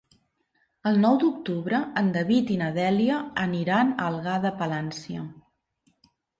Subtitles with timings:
[0.91, 5.31] El nou d'octubre en David i na Dèlia aniran a Algar de Palància.